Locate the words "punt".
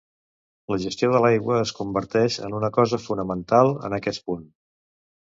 4.31-4.49